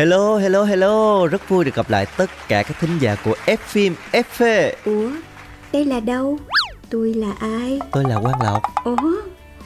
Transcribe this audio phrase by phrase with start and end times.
[0.00, 1.26] Hello, hello, hello.
[1.26, 5.10] Rất vui được gặp lại tất cả các thính giả của F phim FV Ủa,
[5.72, 6.38] đây là đâu?
[6.90, 7.78] Tôi là ai?
[7.92, 8.62] Tôi là Quang Lộc.
[8.84, 8.96] Ủa,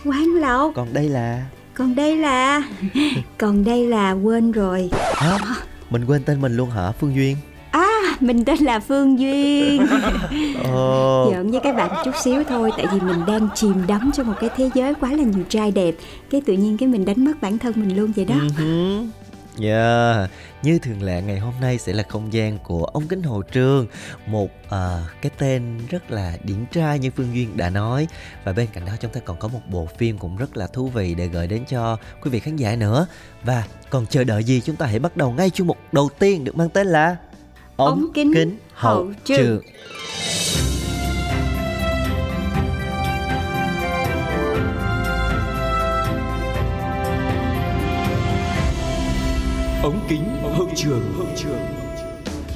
[0.04, 0.72] Quang Lộc?
[0.74, 1.44] Còn đây là...
[1.74, 2.62] Còn đây là...
[3.38, 4.90] Còn đây là quên rồi.
[5.14, 5.38] Hả?
[5.90, 7.36] Mình quên tên mình luôn hả Phương Duyên?
[7.70, 9.86] À, mình tên là Phương Duyên.
[10.72, 14.26] Ồ, Giỡn với các bạn chút xíu thôi Tại vì mình đang chìm đắm trong
[14.26, 15.94] một cái thế giới quá là nhiều trai đẹp.
[16.30, 18.34] Cái tự nhiên cái mình đánh mất bản thân mình luôn vậy đó.
[18.58, 19.04] Ừ
[19.60, 20.30] Yeah.
[20.62, 23.86] Như thường lệ ngày hôm nay sẽ là không gian của ông Kính Hồ Trương
[24.26, 28.08] Một ờ, cái tên rất là điển trai như Phương Duyên đã nói
[28.44, 30.88] Và bên cạnh đó chúng ta còn có một bộ phim cũng rất là thú
[30.88, 33.06] vị để gửi đến cho quý vị khán giả nữa
[33.42, 36.44] Và còn chờ đợi gì chúng ta hãy bắt đầu ngay chuyên mục đầu tiên
[36.44, 37.16] được mang tên là
[37.76, 39.60] Ống kính hậu trường.
[49.84, 51.60] Ống kính hậu trường hậu trường.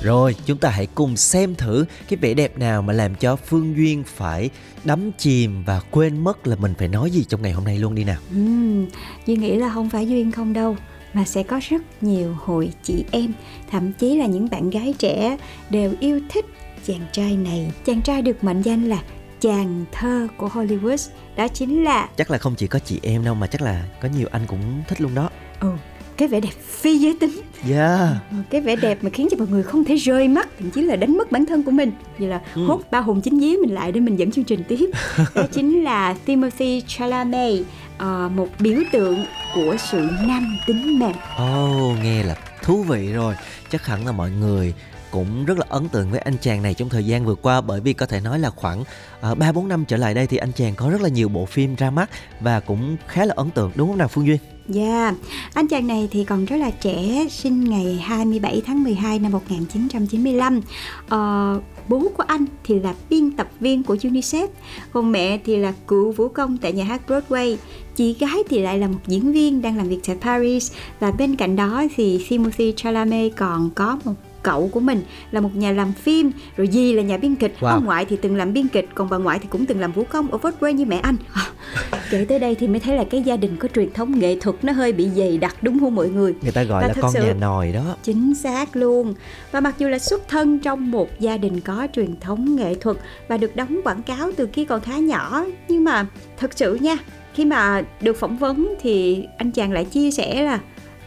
[0.02, 3.76] Rồi chúng ta hãy cùng xem thử cái vẻ đẹp nào mà làm cho Phương
[3.76, 4.50] Duyên phải
[4.84, 7.94] đắm chìm và quên mất là mình phải nói gì trong ngày hôm nay luôn
[7.94, 8.20] đi nào.
[8.30, 8.86] Ừm,
[9.26, 10.76] Duyên nghĩ là không phải Duyên không đâu
[11.12, 13.32] mà sẽ có rất nhiều hội chị em
[13.70, 15.38] thậm chí là những bạn gái trẻ
[15.70, 16.46] đều yêu thích
[16.86, 17.72] chàng trai này.
[17.84, 19.02] Chàng trai được mệnh danh là
[19.40, 23.34] chàng thơ của Hollywood đó chính là Chắc là không chỉ có chị em đâu
[23.34, 25.30] mà chắc là có nhiều anh cũng thích luôn đó.
[25.60, 25.72] Ừ,
[26.18, 27.40] cái vẻ đẹp phi giới tính.
[27.70, 30.70] Yeah Một cái vẻ đẹp mà khiến cho mọi người không thể rơi mắt thậm
[30.70, 31.92] chí là đánh mất bản thân của mình.
[32.18, 32.64] Vậy là Ừ.
[32.66, 34.90] hốt ba hồn chính vía mình lại để mình dẫn chương trình tiếp.
[35.34, 37.62] Đó chính là Timothy Chalamet
[37.98, 39.24] ờ, một biểu tượng
[39.54, 41.12] của sự nam tính mềm.
[41.36, 43.34] Ồ, nghe là thú vị rồi.
[43.70, 44.74] Chắc hẳn là mọi người
[45.10, 47.80] cũng rất là ấn tượng với anh chàng này trong thời gian vừa qua bởi
[47.80, 48.84] vì có thể nói là khoảng
[49.32, 51.74] uh, bốn năm trở lại đây thì anh chàng có rất là nhiều bộ phim
[51.74, 52.10] ra mắt
[52.40, 54.38] và cũng khá là ấn tượng đúng không nào Phương Duyên?
[54.68, 55.14] Dạ,
[55.54, 60.60] anh chàng này thì còn rất là trẻ, sinh ngày 27 tháng 12 năm 1995.
[61.08, 64.48] Ờ, bố của anh thì là biên tập viên của UNICEF,
[64.92, 67.56] còn mẹ thì là cựu vũ công tại nhà hát Broadway.
[67.96, 71.36] Chị gái thì lại là một diễn viên đang làm việc tại Paris và bên
[71.36, 75.92] cạnh đó thì Timothy Chalamet còn có một cậu của mình là một nhà làm
[75.92, 77.54] phim rồi dì là nhà biên kịch.
[77.60, 77.66] Wow.
[77.74, 80.04] ông ngoại thì từng làm biên kịch còn bà ngoại thì cũng từng làm vũ
[80.04, 81.16] công ở Broadway như mẹ anh.
[82.10, 84.64] Kể tới đây thì mới thấy là cái gia đình có truyền thống nghệ thuật
[84.64, 86.34] nó hơi bị dày đặc đúng không mọi người?
[86.42, 87.96] Người ta gọi Và là con sự- nhà nòi đó.
[88.02, 89.14] chính xác luôn.
[89.52, 92.96] Và mặc dù là xuất thân trong một gia đình có truyền thống nghệ thuật
[93.28, 96.06] và được đóng quảng cáo từ khi còn khá nhỏ nhưng mà
[96.38, 96.96] thật sự nha
[97.34, 100.60] khi mà được phỏng vấn thì anh chàng lại chia sẻ là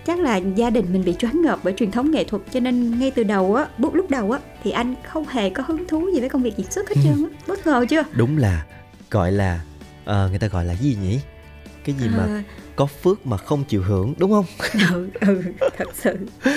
[0.05, 2.99] chắc là gia đình mình bị choáng ngợp bởi truyền thống nghệ thuật cho nên
[2.99, 6.09] ngay từ đầu á lúc lúc đầu á thì anh không hề có hứng thú
[6.13, 7.29] gì với công việc diễn xuất hết trơn á.
[7.47, 8.03] Bất ngờ chưa?
[8.13, 8.65] Đúng là
[9.11, 9.61] gọi là
[10.05, 11.19] ờ, người ta gọi là gì nhỉ?
[11.85, 12.43] Cái gì mà À,
[12.75, 14.45] có phước mà không chịu hưởng đúng không?
[14.93, 15.41] ừ, ừ,
[15.77, 16.17] thật sự.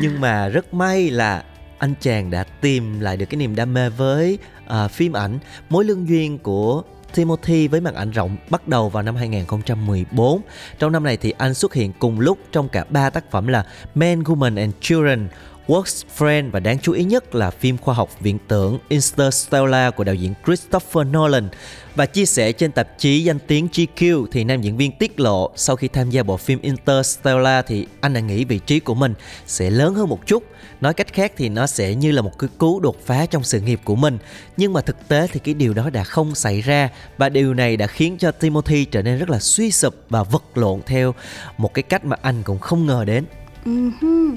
[0.00, 1.44] Nhưng mà rất may là
[1.78, 5.38] anh chàng đã tìm lại được cái niềm đam mê với à, phim ảnh
[5.68, 6.82] mối lương duyên của
[7.14, 10.40] Timothy với màn ảnh rộng bắt đầu vào năm 2014.
[10.78, 13.64] Trong năm này thì anh xuất hiện cùng lúc trong cả ba tác phẩm là
[13.94, 15.28] Men, Women and Children,
[15.68, 20.04] Works Friend và đáng chú ý nhất là phim khoa học viễn tưởng Interstellar của
[20.04, 21.48] đạo diễn Christopher Nolan.
[21.94, 25.50] Và chia sẻ trên tạp chí danh tiếng GQ thì nam diễn viên tiết lộ
[25.56, 29.14] sau khi tham gia bộ phim Interstellar thì anh đã nghĩ vị trí của mình
[29.46, 30.44] sẽ lớn hơn một chút.
[30.80, 33.60] Nói cách khác thì nó sẽ như là một cái cú đột phá trong sự
[33.60, 34.18] nghiệp của mình.
[34.56, 37.76] Nhưng mà thực tế thì cái điều đó đã không xảy ra và điều này
[37.76, 41.14] đã khiến cho Timothy trở nên rất là suy sụp và vật lộn theo
[41.58, 43.24] một cái cách mà anh cũng không ngờ đến.
[43.64, 44.36] Uh-huh.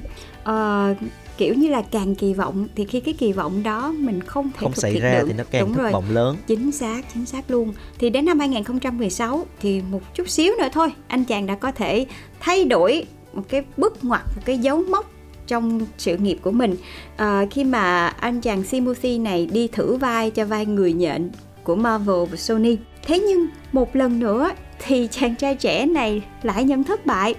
[0.49, 0.97] Uh,
[1.37, 4.57] kiểu như là càng kỳ vọng thì khi cái kỳ vọng đó mình không thể
[4.59, 5.25] Không thực xảy hiện ra được.
[5.27, 5.91] thì nó càng Đúng thất rồi.
[5.91, 6.37] vọng lớn.
[6.47, 7.73] Chính xác, chính xác luôn.
[7.99, 12.05] Thì đến năm 2016 thì một chút xíu nữa thôi, anh chàng đã có thể
[12.39, 15.11] thay đổi một cái bước ngoặt, một cái dấu mốc
[15.47, 16.75] trong sự nghiệp của mình
[17.17, 21.31] à, khi mà anh chàng Timothy này đi thử vai cho vai người nhện
[21.63, 22.77] của Marvel và Sony.
[23.05, 24.49] Thế nhưng một lần nữa
[24.85, 27.35] thì chàng trai trẻ này lại nhận thất bại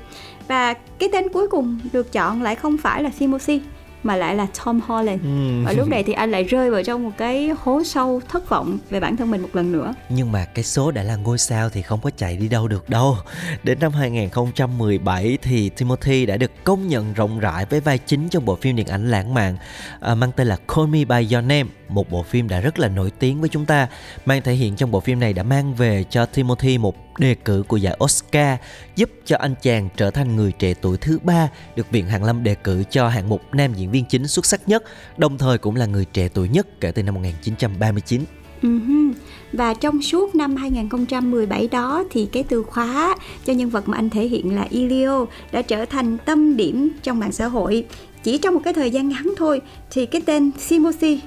[0.48, 3.60] và cái tên cuối cùng được chọn lại không phải là Timothy
[4.02, 5.62] mà lại là Tom Holland Ừ.
[5.64, 8.78] và lúc này thì anh lại rơi vào trong một cái hố sâu thất vọng
[8.90, 11.68] về bản thân mình một lần nữa Nhưng mà cái số đã là ngôi sao
[11.70, 13.16] thì không có chạy đi đâu được đâu.
[13.62, 18.44] Đến năm 2017 thì Timothy đã được công nhận rộng rãi với vai chính trong
[18.44, 19.56] bộ phim điện ảnh lãng mạn
[20.00, 22.88] à, mang tên là Call Me By Your Name, một bộ phim đã rất là
[22.88, 23.88] nổi tiếng với chúng ta.
[24.26, 27.64] Mang thể hiện trong bộ phim này đã mang về cho Timothy một đề cử
[27.68, 28.58] của giải Oscar,
[28.96, 32.42] giúp cho anh chàng trở thành người trẻ tuổi thứ ba được Viện Hàn Lâm
[32.42, 34.84] đề cử cho hạng mục nam diễn viên chính xuất sắc nhất,
[35.16, 38.24] đồng thời cũng là người trẻ tuổi nhất kể từ năm 1939.
[38.62, 39.12] Uh-huh.
[39.12, 39.18] Ừ
[39.52, 44.10] Và trong suốt năm 2017 đó thì cái từ khóa cho nhân vật mà anh
[44.10, 47.86] thể hiện là Ilio đã trở thành tâm điểm trong mạng xã hội.
[48.22, 49.60] Chỉ trong một cái thời gian ngắn thôi
[49.90, 51.20] thì cái tên Simosi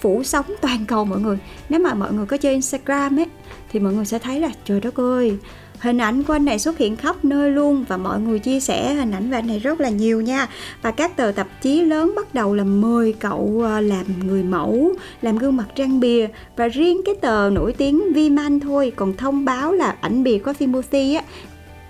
[0.00, 1.38] phủ sóng toàn cầu mọi người.
[1.68, 3.26] Nếu mà mọi người có chơi Instagram ấy
[3.72, 5.38] thì mọi người sẽ thấy là trời đất ơi
[5.80, 8.94] Hình ảnh của anh này xuất hiện khắp nơi luôn và mọi người chia sẻ
[8.94, 10.46] hình ảnh về anh này rất là nhiều nha.
[10.82, 14.92] Và các tờ tạp chí lớn bắt đầu là mời cậu ờ, làm người mẫu,
[15.22, 19.44] làm gương mặt trang bìa và riêng cái tờ nổi tiếng Viman thôi còn thông
[19.44, 21.22] báo là ảnh bìa có Timothy á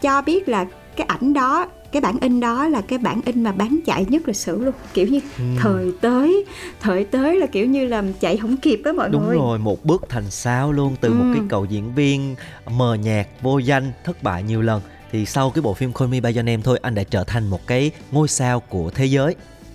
[0.01, 0.67] cho biết là
[0.97, 4.23] cái ảnh đó cái bản in đó là cái bản in mà bán chạy nhất
[4.27, 5.45] lịch sử luôn kiểu như Ừ.
[5.59, 6.45] thời tới
[6.81, 9.85] thời tới là kiểu như là chạy không kịp á mọi Đúng người rồi, một
[9.85, 11.31] bước thành sao luôn từ một Ừ.
[11.35, 12.35] cái cậu diễn viên
[12.71, 14.81] mờ nhạt, vô danh, thất bại nhiều lần
[15.13, 17.49] thì sau cái bộ phim Call Me By Your Name thôi anh đã trở thành
[17.51, 19.35] một cái ngôi sao của thế giới.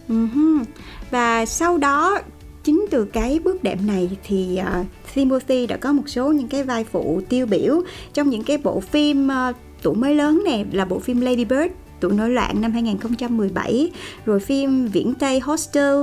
[0.09, 0.63] Uh-huh.
[1.11, 2.19] Và sau đó
[2.63, 6.63] chính từ cái bước đệm này thì uh, Timothy đã có một số những cái
[6.63, 7.81] vai phụ tiêu biểu
[8.13, 11.71] trong những cái bộ phim uh, tuổi mới lớn này là bộ phim Lady Bird
[12.03, 13.91] tuổi nổi loạn năm 2017
[14.25, 15.95] rồi phim Viễn Tây Hostel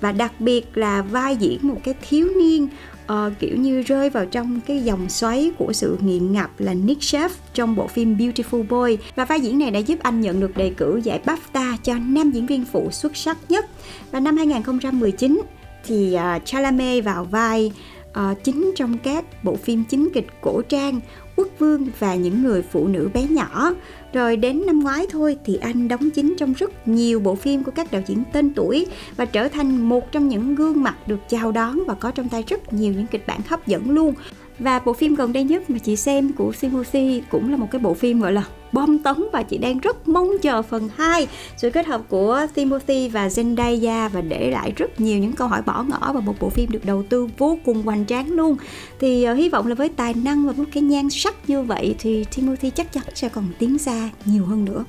[0.00, 2.68] và đặc biệt là vai diễn một cái thiếu niên
[3.12, 7.00] uh, kiểu như rơi vào trong cái dòng xoáy của sự nghiện ngập là Nick
[7.00, 8.96] Chef trong bộ phim Beautiful Boy.
[9.16, 12.30] Và vai diễn này đã giúp anh nhận được đề cử giải BAFTA cho nam
[12.30, 13.66] diễn viên phụ xuất sắc nhất.
[14.10, 15.42] Và năm 2019
[15.84, 17.72] thì uh, Chalamet vào vai
[18.10, 21.00] uh, chính trong các bộ phim chính kịch cổ trang
[21.38, 23.74] Quốc Vương và những người phụ nữ bé nhỏ.
[24.12, 27.70] Rồi đến năm ngoái thôi thì anh đóng chính trong rất nhiều bộ phim của
[27.70, 28.86] các đạo diễn tên tuổi
[29.16, 32.44] và trở thành một trong những gương mặt được chào đón và có trong tay
[32.46, 34.14] rất nhiều những kịch bản hấp dẫn luôn.
[34.58, 37.80] Và bộ phim gần đây nhất mà chị xem của Timothy cũng là một cái
[37.80, 41.26] bộ phim, gọi là bom tấn và chị đang rất mong chờ phần 2
[41.56, 45.62] sự kết hợp của Timothy và Zendaya và để lại rất nhiều những câu hỏi
[45.62, 48.56] bỏ ngỏ và một bộ phim được đầu tư vô cùng hoành tráng luôn.
[49.00, 51.94] Thì uh, hy vọng là với tài năng và một cái nhan sắc như vậy
[51.98, 54.84] thì Timothy chắc chắn sẽ còn tiến xa nhiều hơn nữa.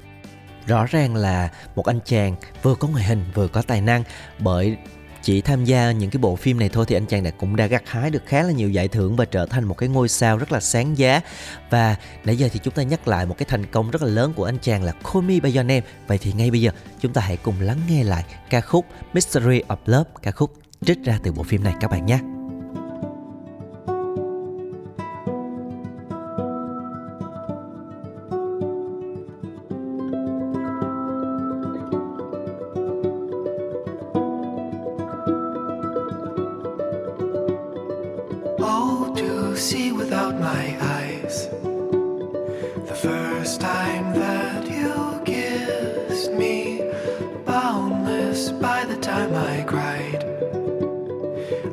[0.68, 4.04] Rõ ràng là một anh chàng vừa có ngoại hình vừa có tài năng
[4.40, 4.78] bởi
[5.24, 7.66] chỉ tham gia những cái bộ phim này thôi thì anh chàng đã cũng đã
[7.66, 10.38] gặt hái được khá là nhiều giải thưởng và trở thành một cái ngôi sao
[10.38, 11.21] rất là sáng giá.
[11.69, 11.95] Và
[12.25, 14.44] nãy giờ thì chúng ta nhắc lại một cái thành công rất là lớn của
[14.44, 15.81] anh chàng là Call Me By Your Name.
[16.07, 19.62] Vậy thì ngay bây giờ, chúng ta hãy cùng lắng nghe lại ca khúc Mystery
[19.68, 20.54] of Love, ca khúc
[20.86, 22.39] trích ra từ bộ phim này các bạn nhé.
[39.60, 41.50] See without my eyes.
[42.88, 46.82] The first time that you kissed me,
[47.46, 50.24] boundless by the time I cried.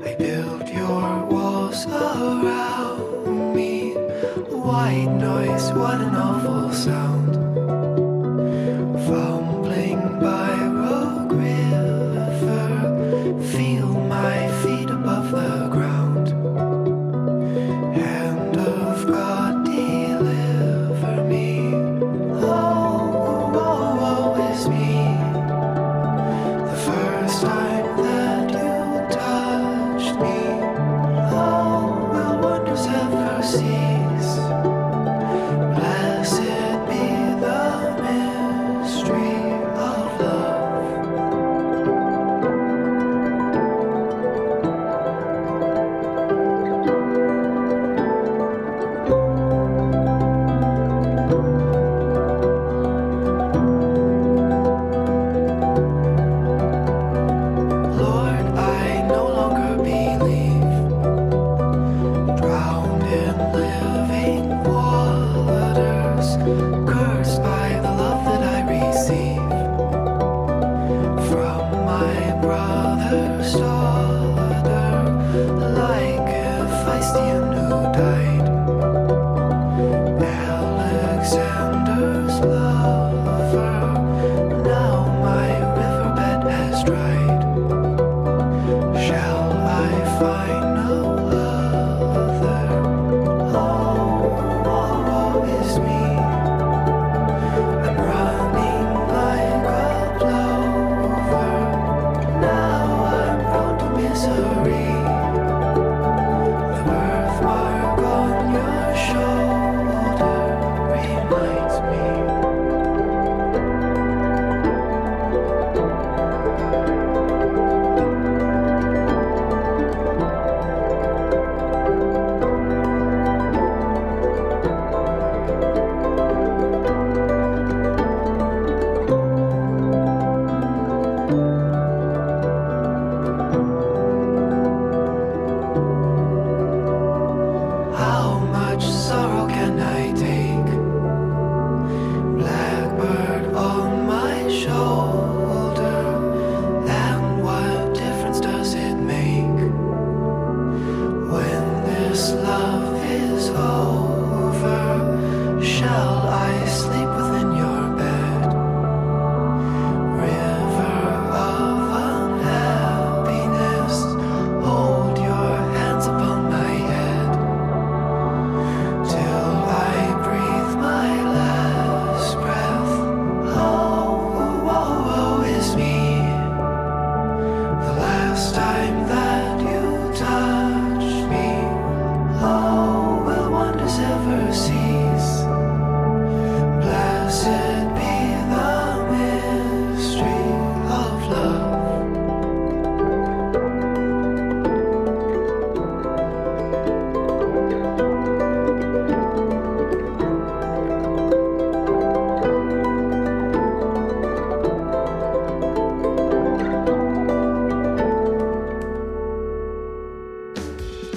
[0.05, 3.93] I built your walls around me.
[4.50, 7.16] White noise, what an awful sound.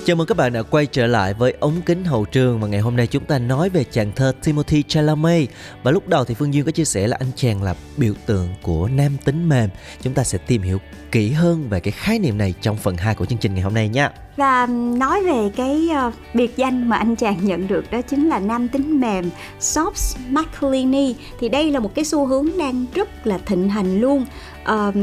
[0.10, 2.80] Chào mừng các bạn đã quay trở lại với ống kính hậu trường và ngày
[2.80, 5.50] hôm nay chúng ta nói về chàng thơ Timothy Chalamet
[5.84, 8.48] và lúc đầu thì Phương Duyên có chia sẻ là anh chàng là biểu tượng
[8.62, 9.70] của nam tính mềm.
[10.02, 10.78] Chúng ta sẽ tìm hiểu
[11.12, 13.74] kỹ hơn về cái khái niệm này trong phần 2 của chương trình ngày hôm
[13.74, 14.12] nay nha.
[14.38, 14.66] Và
[14.98, 18.68] nói về cái uh, biệt danh mà anh chàng nhận được đó chính là nam
[18.68, 23.70] tính mềm soft masculinity thì đây là một cái xu hướng đang rất là thịnh
[23.70, 24.26] hành luôn.
[24.62, 24.96] Uh,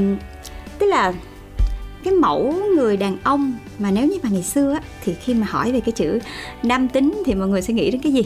[0.78, 1.12] tức là
[2.04, 5.46] cái mẫu người đàn ông mà nếu như mà ngày xưa á, thì khi mà
[5.50, 6.18] hỏi về cái chữ
[6.62, 8.22] nam tính thì mọi người sẽ nghĩ đến cái gì?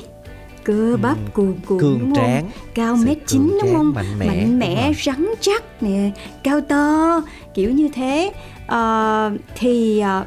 [0.64, 3.92] cơ bắp cuồn cuộn cường tráng, cao mét chín đúng không?
[3.94, 6.10] mạnh mẽ, mạnh mẽ rắn chắc nè
[6.42, 7.22] cao to
[7.54, 8.32] kiểu như thế.
[8.66, 10.24] Ờ, thì ờ,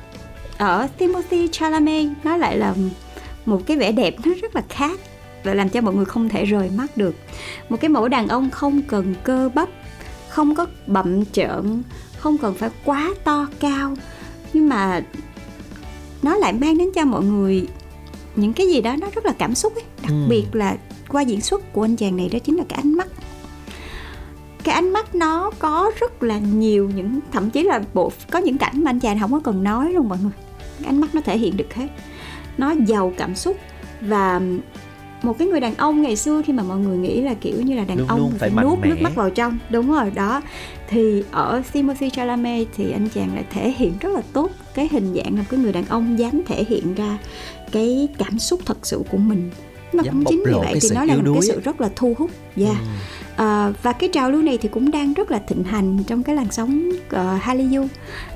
[0.57, 2.75] ở Timothy Chalamet nó lại là
[3.45, 4.99] một cái vẻ đẹp nó rất là khác
[5.43, 7.15] và làm cho mọi người không thể rời mắt được.
[7.69, 9.69] Một cái mẫu đàn ông không cần cơ bắp
[10.29, 11.83] không có bậm trợn
[12.17, 13.93] không cần phải quá to cao
[14.53, 15.01] nhưng mà
[16.21, 17.67] nó lại mang đến cho mọi người
[18.35, 19.83] những cái gì đó nó rất là cảm xúc ấy.
[20.03, 20.25] Đặc Ừ.
[20.29, 20.75] biệt là
[21.07, 23.07] qua diễn xuất của anh chàng này đó chính là cái ánh mắt.
[24.63, 28.57] Cái ánh mắt nó có rất là nhiều những thậm chí là bộ có những
[28.57, 30.31] cảnh mà anh chàng không có cần nói luôn mọi người.
[30.79, 31.87] Cái ánh mắt nó thể hiện được hết.
[32.57, 33.57] Nó giàu cảm xúc
[34.01, 34.41] và
[35.23, 37.75] một cái người đàn ông ngày xưa khi mà mọi người nghĩ là kiểu như
[37.75, 38.87] là đàn Luôn ông luôn phải phải nuốt mẽ.
[38.89, 39.57] nước mắt vào trong.
[39.69, 40.41] Đúng rồi đó
[40.89, 45.13] thì ở Timothy Chalamet thì anh chàng lại thể hiện rất là tốt cái hình
[45.15, 47.17] dạng là cái người đàn ông dám thể hiện ra
[47.71, 49.49] cái cảm xúc thật sự của mình
[49.93, 52.31] Dám cũng chính vì vậy thì nó là một cái sự rất là thu hút
[52.55, 52.75] yeah.
[52.79, 52.87] Ừ.
[53.37, 56.35] À, và cái trào lưu này thì cũng đang rất là thịnh hành trong cái
[56.35, 57.87] làn sóng uh, Hallyu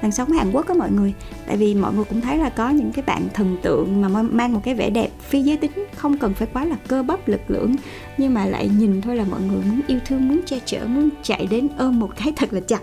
[0.01, 1.13] làn sóng Hàn Quốc á mọi người.
[1.47, 4.37] Tại vì mọi người cũng thấy là có những cái bạn thần tượng mà mang-
[4.37, 7.27] mang một cái vẻ đẹp phi giới tính không cần phải quá là cơ bắp
[7.27, 7.75] lực lưỡng
[8.17, 11.09] nhưng mà lại nhìn thôi là mọi người muốn yêu thương muốn che chở muốn
[11.23, 12.81] chạy đến ôm một cái thật là chặt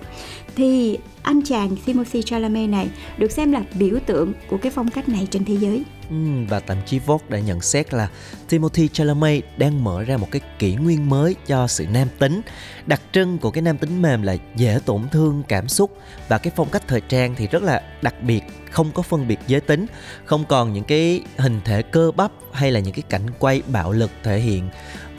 [0.56, 5.08] thì anh chàng Timothy Chalamet này được xem là biểu tượng của cái phong cách
[5.08, 6.16] này trên thế giới Ừ,
[6.48, 8.08] và tạp chí Vogue đã nhận xét là
[8.48, 12.40] Timothy Chalamet đang mở ra một cái kỷ nguyên mới cho sự nam tính.
[12.86, 16.52] Đặc trưng của cái nam tính mềm là dễ tổn thương cảm xúc và cái
[16.56, 19.86] phong cách thời trang thì rất là đặc biệt, không có phân biệt giới tính,
[20.24, 23.92] không còn những cái hình thể cơ bắp hay là những cái cảnh quay bạo
[23.92, 24.68] lực thể hiện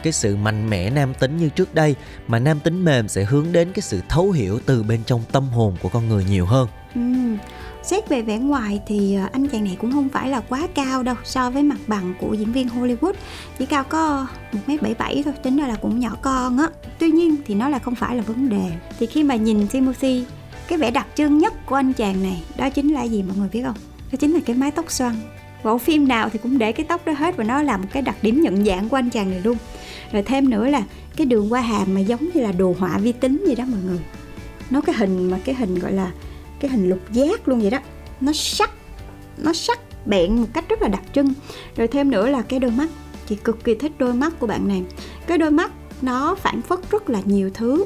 [0.06, 1.96] cái sự mạnh mẽ nam tính như trước đây,
[2.28, 5.50] mà nam tính mềm sẽ hướng đến cái sự thấu hiểu từ bên trong tâm
[5.50, 6.68] hồn của con người nhiều hơn.
[6.96, 7.02] ừ.
[7.84, 11.04] Xét về vẻ ngoài thì à, anh chàng này cũng không phải là quá cao
[11.04, 13.14] đâu, so với mặt bằng của diễn viên Hollywood.
[13.60, 14.28] Chỉ cao có
[14.68, 16.68] 1m77 thôi, tính ra là cũng nhỏ con á.
[17.00, 18.72] Tuy nhiên thì nó là không phải là vấn đề.
[19.00, 20.24] Thì khi mà nhìn Timothy,
[20.68, 23.50] cái vẻ đặc trưng nhất của anh chàng này, đó chính là gì mọi người
[23.52, 23.78] biết không?
[24.12, 25.16] Đó chính là cái mái tóc xoăn.
[25.64, 28.02] Bộ phim nào thì cũng để cái tóc đó hết và nó là một cái
[28.02, 29.58] đặc điểm nhận dạng của anh chàng này luôn
[30.12, 30.84] rồi thêm nữa là
[31.16, 33.80] cái đường qua hàm mà giống như là đồ họa vi tính vậy đó mọi
[33.86, 34.00] người.
[34.70, 36.12] Nó cái hình mà cái hình gọi là
[36.60, 37.80] cái hình lục giác luôn vậy đó.
[38.22, 38.70] Nó sắc
[39.38, 41.34] nó sắc bẹn một cách rất là đặc trưng.
[41.76, 42.90] Rồi thêm nữa là cái đôi mắt
[43.28, 44.84] chị cực kỳ thích đôi mắt của bạn này.
[45.28, 45.72] Cái đôi mắt
[46.02, 47.86] nó phản phất rất là nhiều thứ.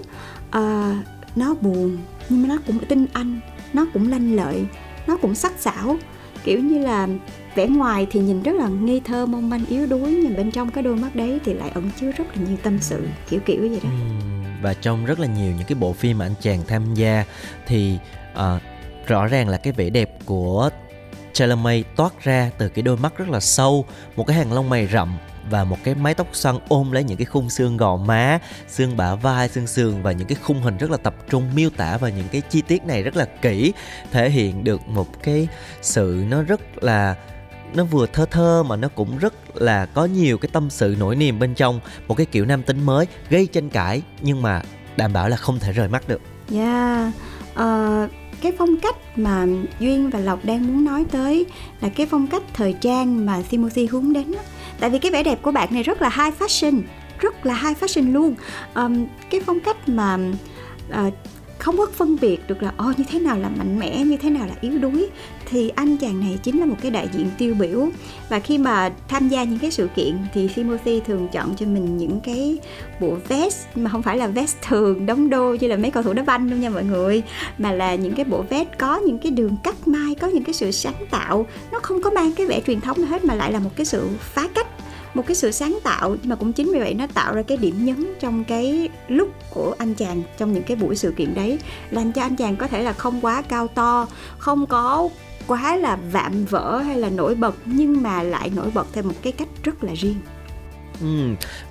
[0.52, 1.04] À,
[1.36, 1.98] nó buồn
[2.30, 3.40] nhưng mà nó cũng tinh anh
[3.74, 4.66] nó cũng lanh lợi
[5.08, 5.98] nó cũng sắc sảo
[6.43, 7.08] kiểu như là
[7.55, 10.72] vẻ ngoài thì nhìn rất là ngây thơ mong manh yếu đuối nhưng bên trong
[10.72, 13.62] cái đôi mắt đấy thì lại ẩn chứa rất là nhiều tâm sự kiểu kiểu
[13.62, 13.89] vậy đó.
[14.62, 17.25] Và trong rất là nhiều những cái bộ phim mà anh chàng tham gia
[17.67, 17.98] thì
[18.34, 18.60] ờ,
[19.08, 20.69] rõ ràng là cái vẻ đẹp của
[21.34, 24.88] Chalamet toát ra từ cái đôi mắt rất là sâu, một cái hàng lông mày
[24.88, 25.17] rậm
[25.50, 28.98] và một cái mái tóc xoăn ôm lấy những cái khung xương gò má, xương
[28.98, 31.98] bả vai, xương sườn và những cái khung hình rất là tập trung miêu tả
[31.98, 33.74] và những cái chi tiết này rất là kỹ,
[34.12, 35.48] thể hiện được một cái
[35.82, 37.15] sự nó rất là
[37.74, 41.15] nó vừa thơ thơ mà nó cũng rất là có nhiều cái tâm sự nỗi
[41.15, 44.62] niềm bên trong một cái kiểu nam tính mới gây tranh cãi nhưng mà
[44.98, 46.22] đảm bảo là không thể rời mắt được.
[46.51, 47.13] Yeah,
[47.53, 48.10] uh,
[48.41, 49.46] cái phong cách mà
[49.79, 51.46] Duyên và Lộc đang muốn nói tới
[51.82, 54.39] là cái phong cách thời trang mà simosi hướng đến đó
[54.80, 56.82] Tại vì cái vẻ đẹp của bạn này rất là high fashion,
[57.20, 58.36] rất là high fashion luôn.
[58.76, 60.18] um, cái phong cách mà
[60.90, 61.14] uh,
[61.60, 64.30] không có phân biệt được là ô như thế nào là mạnh mẽ, như thế
[64.30, 65.08] nào là yếu đuối?
[65.46, 67.89] Thì anh chàng này chính là một cái đại diện tiêu biểu.
[68.30, 71.98] Và khi mà tham gia những cái sự kiện thì Timothy thường chọn cho mình
[71.98, 72.58] những cái
[73.01, 76.13] bộ vest mà không phải là vest thường đóng đô như là mấy cầu thủ
[76.13, 77.24] đá banh đâu nha mọi người
[77.58, 80.54] mà là những cái bộ vest có những cái đường cắt may có những cái
[80.54, 81.46] sự sáng tạo.
[81.72, 84.08] Nó không có mang cái vẻ truyền thống hết mà lại là một cái sự
[84.20, 84.68] phá cách
[85.13, 87.58] một cái sự sáng tạo, nhưng mà cũng chính vì vậy nó tạo ra cái
[87.58, 91.60] điểm nhấn trong cái lúc của anh chàng, trong những cái buổi sự kiện đấy.
[91.92, 95.10] Làm cho anh chàng có thể là không quá cao to, không có
[95.48, 99.16] quá là vạm vỡ hay là nổi bật, nhưng mà lại nổi bật theo một
[99.22, 100.16] cái cách rất là riêng.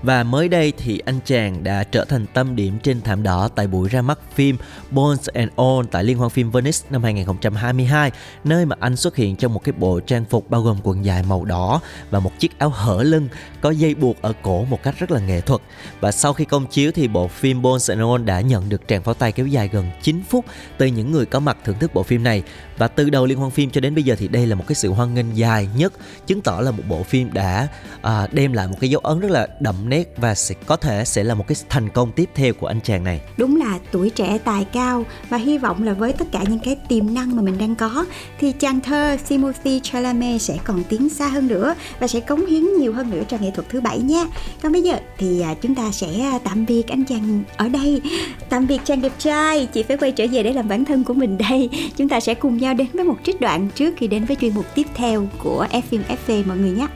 [0.03, 3.67] Và mới đây thì anh chàng đã trở thành tâm điểm trên thảm đỏ tại
[3.67, 4.57] buổi ra mắt phim
[4.91, 8.11] Bones and All tại Liên hoan phim Venice năm 2022
[8.45, 11.25] nơi mà anh xuất hiện trong một cái bộ trang phục bao gồm quần dài
[11.29, 11.81] màu đỏ
[12.11, 13.29] và một chiếc áo hở lưng
[13.61, 15.61] có dây buộc ở cổ một cách rất là nghệ thuật.
[16.01, 19.03] Và sau khi công chiếu thì bộ phim Bones and All đã nhận được tràng
[19.03, 20.45] pháo tay kéo dài gần 9 phút
[20.79, 22.43] từ những người có mặt thưởng thức bộ phim này.
[22.79, 24.75] Và từ đầu liên hoan phim cho đến bây giờ thì đây là một cái
[24.75, 25.93] sự hoan nghênh dài nhất
[26.27, 27.69] chứng tỏ là một bộ phim đã
[28.03, 31.05] à, đem lại một cái dấu ấn rất là đậm nét và sẽ có thể
[31.05, 33.21] sẽ là một cái thành công tiếp theo của anh chàng này.
[33.37, 36.77] Đúng là tuổi trẻ tài cao và hy vọng là với tất cả những cái
[36.89, 38.05] tiềm năng mà mình đang có
[38.39, 42.63] thì chàng thơ Timothy Chalamet sẽ còn tiến xa hơn nữa và sẽ cống hiến
[42.79, 44.25] nhiều hơn nữa cho nghệ thuật thứ bảy nha
[44.63, 48.03] còn bây giờ thì à, chúng ta sẽ à, tạm biệt anh chàng ở đây.
[48.49, 49.69] Tạm biệt chàng đẹp trai.
[49.73, 51.71] Chị phải quay trở về để làm bản thân của mình đây.
[51.97, 54.55] Chúng ta sẽ cùng nhau đến với một trích đoạn trước khi đến với chuyên
[54.55, 55.83] mục tiếp theo của F
[56.27, 56.87] FV mọi người nhé.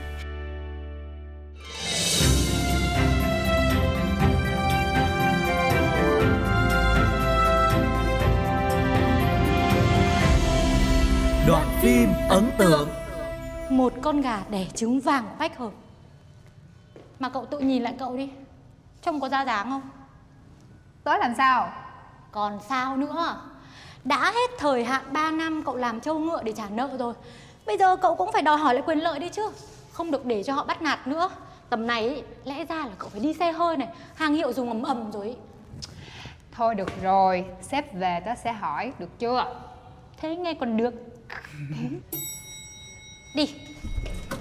[11.47, 12.89] Đoạn phim ấn tượng.
[13.69, 15.71] Một con gà đẻ trứng vàng bách hợp.
[17.19, 18.29] Mà cậu tự nhìn lại cậu đi.
[19.01, 19.81] Trông có ra dáng không?
[21.03, 21.73] Tớ làm sao?
[22.31, 23.41] còn sao nữa?
[24.03, 27.13] Đã hết thời hạn 3 năm cậu làm trâu ngựa để trả nợ rồi.
[27.65, 29.49] Bây giờ cậu cũng phải đòi hỏi lại quyền lợi đi chứ.
[29.91, 31.29] Không được để cho họ bắt nạt nữa.
[31.69, 33.87] Tầm này ý, lẽ ra là cậu phải đi xe hơi này.
[34.15, 35.35] Hàng hiệu dùng ầm ầm rồi ý.
[36.51, 39.55] Thôi được rồi, sếp về tớ sẽ hỏi, được chưa?
[40.23, 40.93] thế nghe còn được
[43.35, 43.53] đi.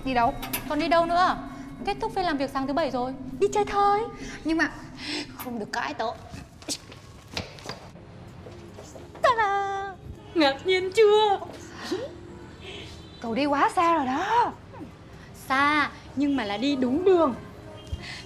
[0.05, 0.35] Đi đâu?
[0.69, 1.37] còn đi đâu nữa?
[1.85, 3.15] Kết thúc phiên làm việc sáng thứ bảy rồi.
[3.41, 4.01] Đi chơi thôi.
[4.45, 4.71] Nhưng mà
[5.37, 6.07] không được cãi tớ.
[9.23, 9.95] Ta-da!
[10.35, 11.39] ngạc nhiên chưa?
[13.21, 14.53] Cậu đi quá xa rồi đó.
[15.49, 17.35] Xa nhưng mà là đi đúng đường.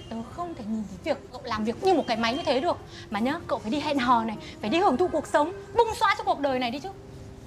[0.09, 2.59] Tớ không thể nhìn thấy việc cậu làm việc như một cái máy như thế
[2.59, 2.77] được.
[3.09, 5.95] Mà nhá cậu phải đi hẹn hò này phải đi hưởng thụ cuộc sống bung
[5.99, 6.89] xóa cho cuộc đời này đi chứ.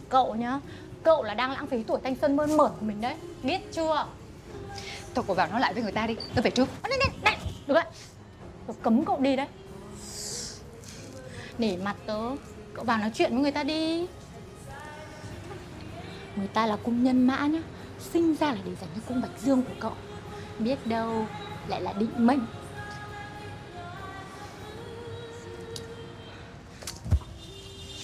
[0.08, 0.60] Cậu nhá
[1.02, 3.14] cậu là đang lãng phí tuổi thanh xuân mơn mởn của mình đấy.
[3.42, 4.06] Biết chưa?
[5.14, 6.68] Thôi cậu vào nói lại với người ta đi, tớ về trước.
[6.82, 7.82] Ơ, này, này, này, được rồi.
[8.66, 9.46] Tớ cấm cậu đi đấy.
[11.58, 12.20] Nể mặt tớ.
[12.74, 14.06] Cậu vào nói chuyện với người ta đi.
[16.36, 17.62] Người ta là cung nhân mã nhá.
[18.12, 19.92] Sinh ra là để dành cho cung bạch dương của cậu.
[20.58, 21.26] Biết đâu
[21.68, 22.46] lại là định mệnh.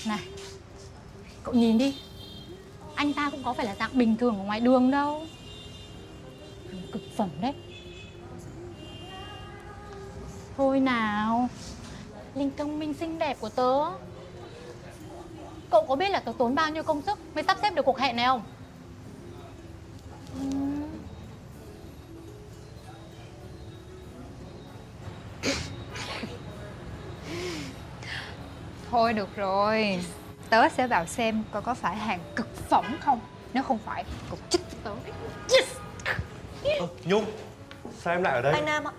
[0.06, 0.20] Này
[1.42, 1.98] cậu nhìn đi
[2.96, 5.26] anh ta cũng có phải là dạng bình thường ở ngoài đường đâu.
[6.92, 7.52] Cực phẩm đấy.
[10.56, 11.48] Thôi nào,
[12.34, 13.90] linh công minh xinh đẹp của tớ.
[15.70, 17.98] Cậu có biết là tớ tốn bao nhiêu công sức mới sắp xếp được cuộc
[17.98, 18.42] hẹn này không?
[28.90, 30.00] Thôi được rồi.
[30.50, 33.20] Tớ sẽ vào xem coi có phải hàng cực phẩm không.
[33.52, 34.90] Nếu không phải, cậu chích tớ.
[36.80, 37.24] Ơ, Nhung
[38.02, 38.52] Sao em lại ở đây?
[38.52, 38.92] Anh Nam ạ.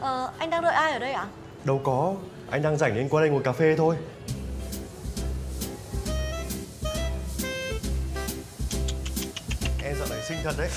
[0.00, 1.26] Ờ, Anh đang đợi ai ở đây ạ?
[1.64, 2.14] Đâu có
[2.50, 3.96] Anh đang rảnh nên qua đây ngồi cà phê thôi.
[9.84, 10.68] Em dạo này xinh thật đấy.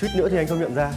[0.00, 0.92] Suýt nữa thì anh không nhận ra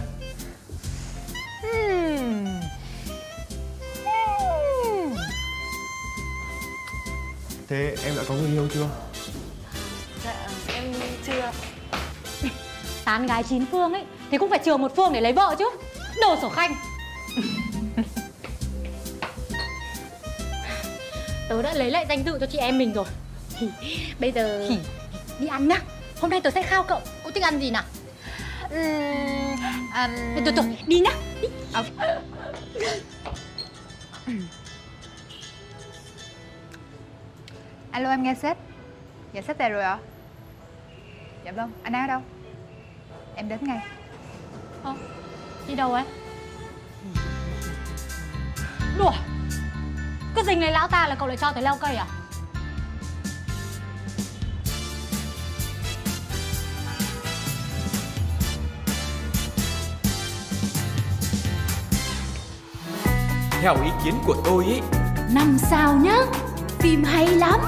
[7.67, 8.87] Thế em đã có người yêu chưa?
[10.25, 10.93] Dạ em
[11.27, 11.51] chưa.
[13.05, 15.69] Tán gái chín phương ấy thì cũng phải chừa một phương để lấy vợ chứ.
[16.21, 16.75] Đồ sổ khanh.
[21.49, 23.05] Tớ đã lấy lại danh dự cho chị em mình rồi.
[23.59, 23.67] Thì
[24.19, 24.69] bây giờ
[25.39, 25.81] đi ăn nhá.
[26.21, 26.99] Hôm nay tớ sẽ khao cậu.
[27.23, 27.83] Cậu thích ăn gì nào?
[28.69, 29.55] Ừm,
[29.95, 31.11] ừm, Thôi thôi, đi nhá.
[31.73, 31.83] Ờ.
[37.95, 38.57] Alo em nghe sếp
[39.33, 39.97] Dạ sếp về rồi ạ
[41.45, 42.21] Dạ vâng, anh ở đâu?
[43.35, 43.79] Em đến ngay
[44.83, 44.93] Ờ,
[45.67, 46.03] đi đâu ấy?
[48.97, 49.11] Đùa
[50.35, 52.05] Cứ dình lấy lão ta là cậu lại cho tới leo cây à?
[63.61, 64.81] Theo ý kiến của tôi ý
[65.33, 66.17] Năm sao nhá
[66.79, 67.59] Phim hay lắm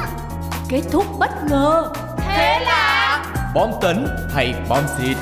[0.70, 1.92] Kết thúc bất ngờ.
[2.18, 3.24] Thế là
[3.56, 5.18] Bom tấn hay bom xịt?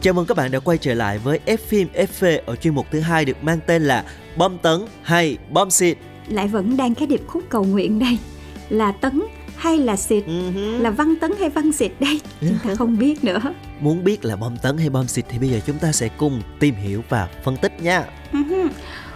[0.00, 2.86] Chào mừng các bạn đã quay trở lại với F phim FV ở chuyên mục
[2.90, 4.04] thứ hai được mang tên là
[4.36, 5.98] Bom tấn hay bom xịt.
[6.28, 8.18] lại vẫn đang cái điệp khúc cầu nguyện đây.
[8.68, 9.22] Là tấn
[9.56, 10.24] hay là xịt?
[10.78, 12.20] Là văn tấn hay văn xịt đây?
[12.40, 13.40] Chúng ta không biết nữa.
[13.80, 16.42] Muốn biết là bom tấn hay bom xịt thì bây giờ chúng ta sẽ cùng
[16.60, 18.04] tìm hiểu và phân tích nha.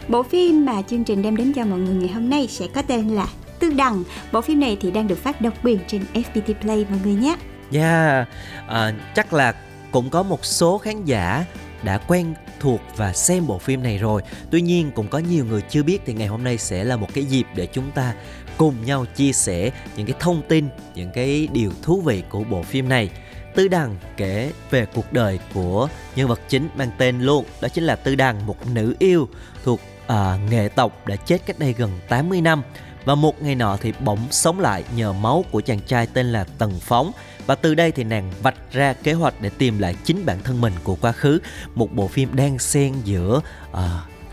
[0.08, 2.82] bộ phim mà chương trình đem đến cho mọi người ngày hôm nay sẽ có
[2.82, 3.26] tên là
[3.58, 6.98] Tư Đằng bộ phim này thì đang được phát độc quyền trên FPT Play mọi
[7.04, 7.36] người nhé
[7.72, 8.28] Yeah,
[8.68, 9.54] à, chắc là
[9.90, 11.44] cũng có một số khán giả
[11.82, 14.22] đã quen thuộc và xem bộ phim này rồi.
[14.50, 17.08] Tuy nhiên cũng có nhiều người chưa biết thì ngày hôm nay sẽ là một
[17.14, 18.14] cái dịp để chúng ta
[18.56, 22.62] cùng nhau chia sẻ những cái thông tin, những cái điều thú vị của bộ
[22.62, 23.10] phim này.
[23.54, 27.84] Tư Đằng kể về cuộc đời của nhân vật chính mang tên luôn, đó chính
[27.84, 29.28] là Tư Đằng, một nữ yêu
[29.64, 32.62] thuộc uh, nghệ tộc đã chết cách đây gần 80 năm
[33.06, 36.44] và một ngày nọ thì bỗng sống lại nhờ máu của chàng trai tên là
[36.58, 37.12] Tần Phóng.
[37.46, 40.60] Và từ đây thì nàng vạch ra kế hoạch để tìm lại chính bản thân
[40.60, 41.38] mình của quá khứ
[41.74, 43.40] một bộ phim đang xen giữa
[43.72, 43.78] uh,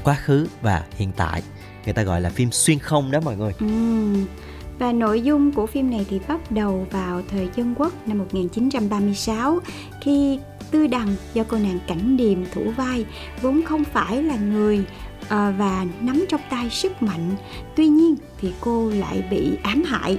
[0.03, 1.41] quá khứ và hiện tại.
[1.85, 3.53] Người ta gọi là phim xuyên không đó mọi người.
[4.79, 9.59] Và nội dung của phim này thì bắt đầu vào thời dân quốc năm 1936
[10.01, 10.39] khi
[10.71, 13.05] Tư Đằng do cô nàng Cảnh Điềm thủ vai
[13.41, 14.85] vốn không phải là người
[15.29, 17.31] Ờ, và nắm trong tay sức mạnh.
[17.75, 20.17] Tuy nhiên thì cô lại bị ám hại.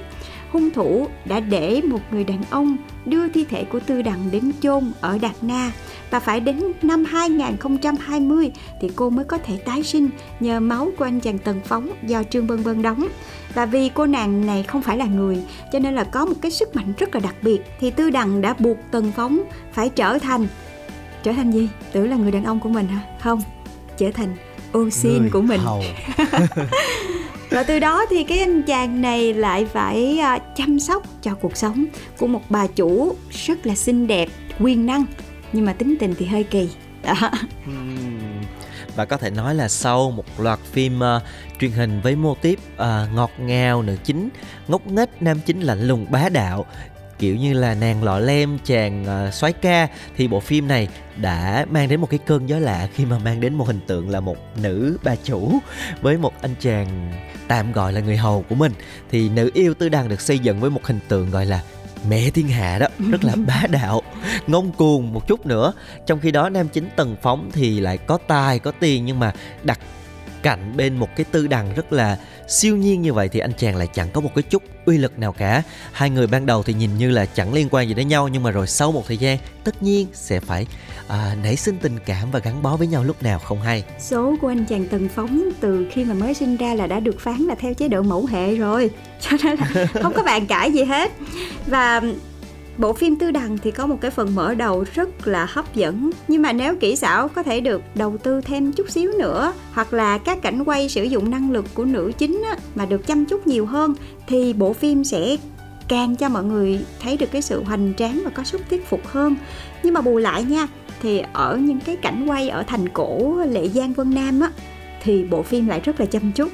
[0.51, 4.51] Hung thủ đã để một người đàn ông đưa thi thể của Tư Đằng đến
[4.61, 5.71] chôn ở Đạt Na
[6.09, 11.05] và phải đến năm 2020 thì cô mới có thể tái sinh nhờ máu của
[11.05, 13.07] anh chàng Tần Phóng do Trương vân vân đóng.
[13.53, 15.37] Và vì cô nàng này không phải là người
[15.71, 18.41] cho nên là có một cái sức mạnh rất là đặc biệt thì Tư Đằng
[18.41, 19.39] đã buộc Tần Phóng
[19.73, 20.47] phải trở thành
[21.23, 21.69] trở thành gì?
[21.91, 22.99] Tưởng là người đàn ông của mình hả?
[23.19, 23.41] Không,
[23.97, 24.35] trở thành
[24.75, 25.61] ô xin Người của mình.
[27.49, 31.57] Và từ đó thì cái anh chàng này lại phải à, chăm sóc cho cuộc
[31.57, 31.85] sống
[32.17, 35.05] của một bà chủ rất là xinh đẹp, quyền năng
[35.53, 36.69] nhưng mà tính tình thì hơi kỳ.
[37.03, 37.31] Đó.
[38.95, 41.21] Và có thể nói là sau một loạt phim ờ,
[41.59, 44.29] truyền hình với mô típ ờ, ngọt ngào nữ chính
[44.67, 46.65] ngốc nghếch nam chính lạnh lùng bá đạo
[47.19, 51.65] kiểu như là nàng lọ lem chàng ờ, soái ca thì bộ phim này đã
[51.71, 54.19] mang đến một cái cơn gió lạ khi mà mang đến một hình tượng là
[54.19, 55.59] một nữ bà chủ
[56.01, 57.11] với một anh chàng
[57.47, 58.71] tạm gọi là người hầu của mình.
[59.11, 61.61] Thì nữ yêu tư đằng được xây dựng với một hình tượng gọi là
[62.09, 64.01] mẹ thiên hạ đó rất là bá đạo
[64.47, 65.73] ngông cuồng một chút nữa.
[66.05, 69.33] Trong khi đó nam chính tần phóng thì lại có tài có tiền nhưng mà
[69.63, 69.79] đặt
[70.45, 73.75] cạnh bên một cái tư đằng rất là siêu nhiên như vậy thì anh chàng
[73.75, 75.63] lại chẳng có một cái chút uy lực nào cả.
[75.91, 78.43] Hai người ban đầu thì nhìn như là chẳng liên quan gì đến nhau nhưng
[78.43, 80.67] mà rồi sau một thời gian tất nhiên sẽ phải
[81.07, 83.83] à, nảy sinh tình cảm và gắn bó với nhau lúc nào không hay.
[83.99, 87.19] Số của anh chàng Tần Phóng từ khi mà mới sinh ra là đã được
[87.19, 88.89] phán là theo chế độ mẫu hệ rồi.
[89.21, 91.11] Cho nên là không có bàn cãi gì hết.
[91.67, 92.01] Và
[92.77, 96.11] bộ phim Tư Đằng thì có một cái phần mở đầu rất là hấp dẫn.
[96.27, 99.93] Nhưng mà nếu kỹ xảo có thể được đầu tư thêm chút xíu nữa Hoặc
[99.93, 103.25] là các cảnh quay sử dụng năng lực của nữ chính á, mà được chăm
[103.25, 103.95] chút nhiều hơn
[104.27, 105.37] Thì bộ phim sẽ
[105.87, 109.07] càng cho mọi người thấy được cái sự hoành tráng và có sức thuyết phục
[109.07, 109.35] hơn.
[109.83, 110.67] Nhưng mà bù lại nha
[111.01, 114.49] thì ở những cái cảnh quay ở thành cổ Lệ Giang Vân Nam á
[115.03, 116.51] thì bộ phim lại rất là chăm chút.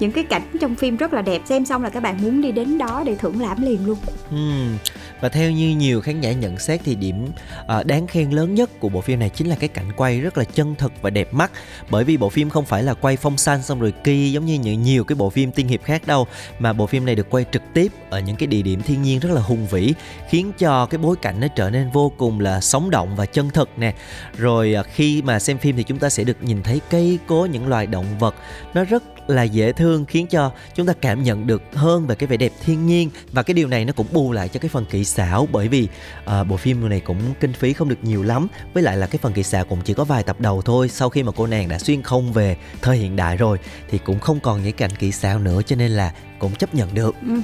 [0.00, 2.52] Những cái cảnh trong phim rất là đẹp xem xong là các bạn muốn đi
[2.52, 3.98] đến đó để thưởng lãm liền luôn.
[4.30, 4.36] Ừ.
[5.24, 7.26] Và theo như nhiều khán giả nhận xét thì điểm
[7.66, 10.38] ờ, đáng khen lớn nhất của bộ phim này chính là cái cảnh quay rất
[10.38, 11.50] là chân thực và đẹp mắt.
[11.90, 14.54] Bởi vì bộ phim không phải là quay phong xanh xong rồi kỳ giống như
[14.54, 16.26] những nhiều cái bộ phim tiên hiệp khác đâu,
[16.58, 19.20] mà bộ phim này được quay trực tiếp ở những cái địa điểm thiên nhiên
[19.20, 19.94] rất là hùng vĩ,
[20.28, 23.50] khiến cho cái bối cảnh nó trở nên vô cùng là sống động và chân
[23.50, 23.94] thực nè.
[24.38, 27.48] Rồi ờ, khi mà xem phim thì chúng ta sẽ được nhìn thấy cây cối,
[27.48, 28.34] những loài động vật,
[28.74, 32.26] nó rất là dễ thương khiến cho chúng ta cảm nhận được hơn về cái
[32.26, 33.10] vẻ đẹp thiên nhiên.
[33.32, 35.88] Và cái điều này nó cũng bù lại cho cái phần kỹ xảo bởi vì
[36.24, 38.46] à, bộ phim này cũng kinh phí không được nhiều lắm.
[38.74, 40.88] Với lại là cái phần kỹ xảo cũng chỉ có vài tập đầu thôi.
[40.88, 43.58] Sau khi mà cô nàng đã xuyên không về thời hiện đại rồi
[43.90, 46.94] thì cũng không còn những cảnh kỹ xảo nữa cho nên là cũng chấp nhận
[46.94, 47.14] được.
[47.26, 47.40] Ừ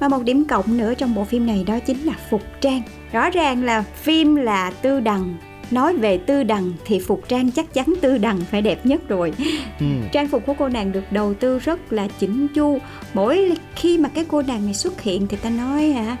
[0.00, 2.82] Và một điểm cộng nữa trong bộ phim này đó chính là phục trang.
[3.12, 5.36] Rõ ràng là phim là tư đằng
[5.70, 9.32] nói về tư đằng thì phục trang chắc chắn tư đằng phải đẹp nhất rồi.
[9.80, 9.86] Ừ.
[10.12, 12.78] trang phục của cô nàng được đầu tư rất là chỉnh chu.
[13.14, 16.16] Mỗi khi mà cái cô nàng này xuất hiện thì ta nói hả?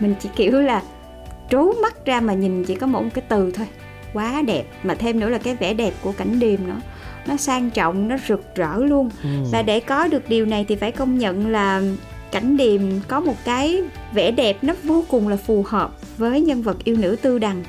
[0.00, 0.82] Mình chỉ kiểu là
[1.50, 3.66] trố mắt ra mà nhìn chỉ có một cái từ thôi.
[4.12, 4.64] Quá đẹp.
[4.82, 6.80] Mà thêm nữa là cái vẻ đẹp của cảnh điềm nữa
[7.26, 9.10] nó sang trọng nó rực rỡ luôn.
[9.22, 9.28] Ừ.
[9.52, 11.82] và để có được điều này thì phải công nhận là
[12.32, 16.62] cảnh điềm có một cái vẻ đẹp nó vô cùng là phù hợp với nhân
[16.62, 17.62] vật yêu nữ tư đằng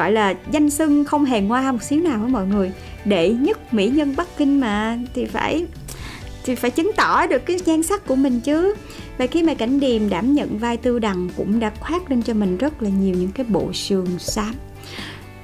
[0.00, 2.72] gọi là danh xưng không hề ngoa một xíu nào với mọi người?
[3.04, 5.66] Đệ nhất mỹ nhân bắc kinh mà, thì phải
[6.44, 8.74] thì phải chứng tỏ được cái nhan sắc của mình chứ.
[9.18, 12.34] Và khi mà cảnh điềm đảm nhận vai tư đằng cũng đã khoác lên cho
[12.34, 14.54] mình rất là nhiều những cái bộ sườn xám.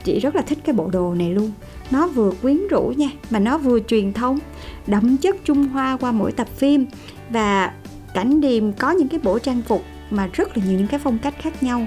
[0.05, 1.53] Chị rất là thích cái bộ đồ này luôn.
[1.91, 4.39] Nó vừa quyến rũ nha, mà nó vừa truyền thông
[4.87, 6.87] đậm chất trung hoa qua mỗi tập phim.
[7.31, 7.73] Và
[8.15, 11.19] cảnh điềm có những cái bộ trang phục mà rất là nhiều những cái phong
[11.19, 11.87] cách khác nhau,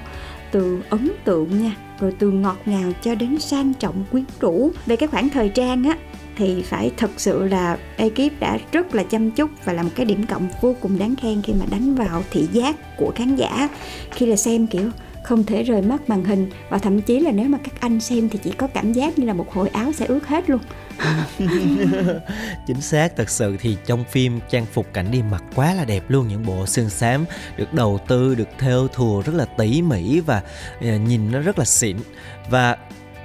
[0.51, 4.71] từ ấn tượng nha rồi từ ngọt ngào cho đến sang trọng quyến rũ.
[4.85, 5.97] Về cái khoảng thời trang á,
[6.35, 10.25] thì phải thật sự là ekip đã rất là chăm chút và làm cái điểm
[10.25, 13.69] cộng vô cùng đáng khen khi mà đánh vào thị giác của khán giả.
[14.12, 14.89] Khi là xem kiểu
[15.23, 18.29] không thể rời mắt màn hình và thậm chí là nếu mà các anh xem
[18.29, 20.59] thì chỉ có cảm giác như là một hội áo sẽ ướt hết luôn.
[22.67, 26.03] chính xác, thật sự thì trong phim trang phục cảnh đi mặc quá là đẹp
[26.07, 27.25] luôn, những bộ xương xám
[27.57, 30.41] được đầu tư, được thêu thùa rất là tỉ mỉ và
[30.81, 31.97] ờ, nhìn nó rất là xịn.
[32.49, 32.77] Và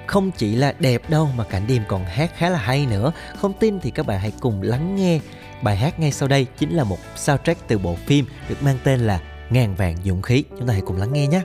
[0.06, 3.12] không chỉ là đẹp đâu mà cảnh đêm còn hát khá là hay nữa.
[3.36, 5.20] Không tin thì các bạn hãy cùng lắng nghe
[5.62, 9.00] bài hát ngay sau đây, chính là một soundtrack từ bộ phim được mang tên
[9.00, 10.44] là ngàn vàng dũng khí.
[10.50, 11.42] Chúng ta hãy cùng lắng nghe nhé.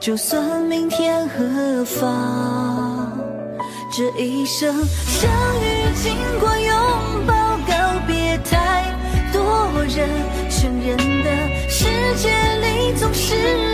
[0.00, 3.18] 就算明天何方？
[3.92, 5.30] 这一生相
[5.60, 7.34] 遇，经过拥抱，
[7.66, 8.84] 告别太。
[9.32, 10.08] 多人
[10.48, 11.84] 承认的世
[12.16, 12.30] 界
[12.60, 13.67] 里，总是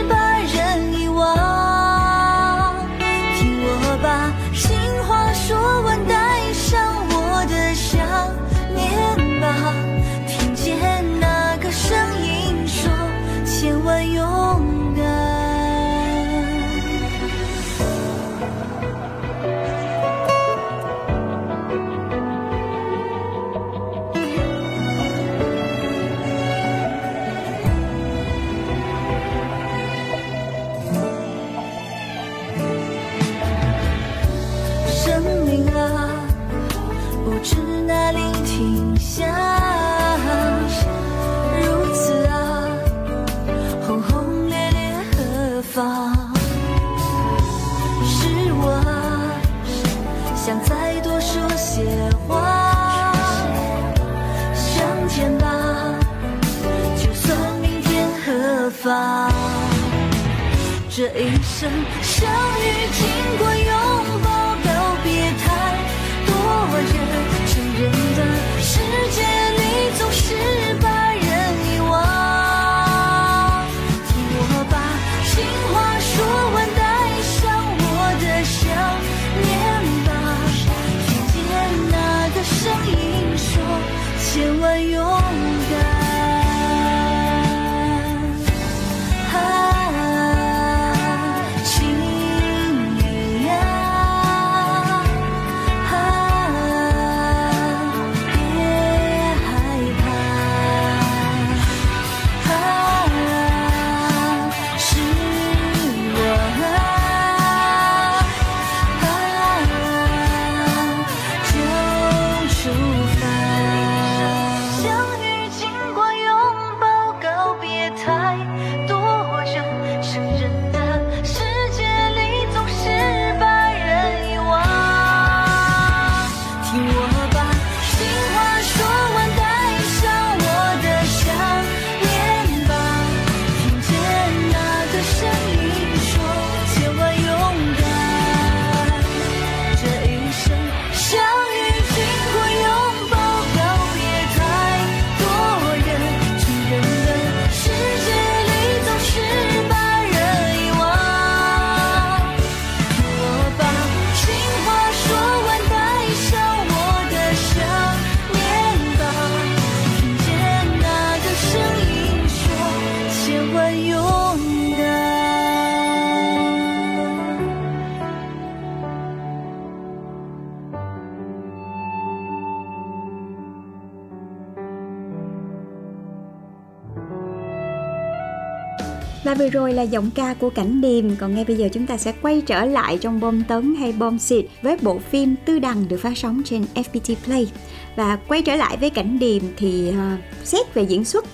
[179.35, 181.17] Và vừa rồi là giọng ca của Cảnh Điềm.
[181.17, 184.19] Còn ngay bây giờ chúng ta sẽ quay trở lại trong bom tấn hay bom
[184.19, 187.51] xịt Với bộ phim Tư Đằng được phát sóng trên FPT Play.
[187.97, 191.25] Và quay trở lại với Cảnh Điềm thì uh, xét về diễn xuất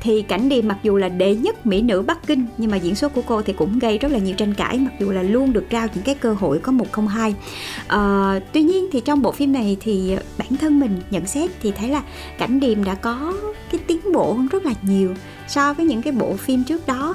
[0.00, 2.94] thì cảnh điềm mặc dù là đệ nhất mỹ nữ bắc kinh nhưng mà diễn
[2.94, 5.52] xuất của cô thì cũng gây rất là nhiều tranh cãi mặc dù là luôn
[5.52, 7.34] được trao những cái cơ hội có một không hai.
[7.86, 11.72] À, tuy nhiên thì trong bộ phim này thì bản thân mình nhận xét thì
[11.72, 12.02] thấy là
[12.38, 13.32] cảnh điềm đã có
[13.70, 15.14] cái tiến bộ hơn rất là nhiều
[15.48, 17.14] so với những cái bộ phim trước đó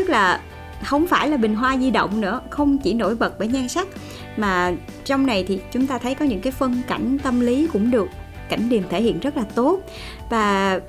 [0.00, 0.40] tức là
[0.84, 3.88] không phải là bình hoa di động nữa, không chỉ nổi bật bởi nhan sắc,
[4.36, 4.72] mà
[5.04, 8.08] trong này thì chúng ta thấy có những cái phân cảnh tâm lý cũng được,
[8.48, 9.80] cảnh điềm thể hiện rất là tốt.
[10.30, 10.80] Và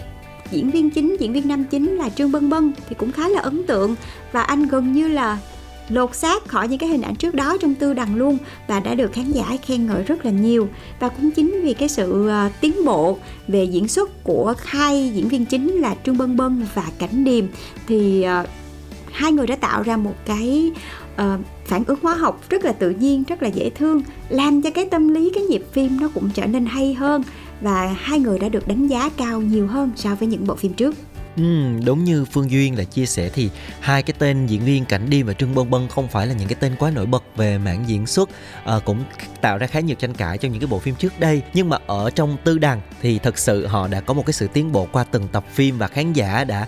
[0.52, 3.40] diễn viên chính, diễn viên nam chính là trương bân bân thì cũng khá là
[3.40, 3.96] ấn tượng.
[4.32, 5.38] Và anh gần như là
[5.90, 8.96] lột xác khỏi những cái hình ảnh trước đó trong tư đằng luôn và đã
[8.96, 10.68] được khán giả khen ngợi rất là nhiều.
[11.00, 15.28] Và cũng chính vì cái sự ờ, tiến bộ về diễn xuất của hai diễn
[15.28, 17.46] viên chính là trương bân bân và cảnh điềm
[17.88, 18.46] thì ờ,
[19.12, 20.72] hai người đã tạo ra một cái
[21.14, 24.70] uh, phản ứng hóa học rất là tự nhiên rất là dễ thương làm cho
[24.70, 27.24] cái tâm lý cái nhịp phim nó cũng trở nên hay hơn
[27.62, 30.74] và hai người đã được đánh giá cao nhiều hơn so với những bộ phim
[30.74, 30.96] trước.
[31.38, 31.44] Ừ,
[31.86, 35.26] đúng như Phương Duyên là chia sẻ thì hai cái tên diễn viên Cảnh Điềm
[35.26, 37.84] và Trương Bân Bân không phải là những cái tên quá nổi bật về mảng
[37.88, 38.30] diễn xuất
[38.66, 39.04] à, cũng
[39.42, 41.78] tạo ra khá nhiều tranh cãi trong những cái bộ phim trước đây nhưng mà
[41.88, 44.88] ở trong Tư Đằng thì thật sự họ đã có một cái sự tiến bộ
[44.92, 46.68] qua từng tập phim và khán giả đã